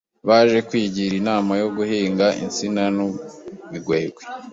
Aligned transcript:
Baje 0.27 0.57
kwigira 0.67 1.13
inama 1.21 1.51
yo 1.61 1.67
guhinga 1.77 2.27
insina 2.43 2.83
n’imigwegwe 2.95 4.21